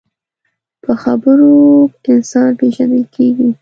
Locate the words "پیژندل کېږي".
2.59-3.49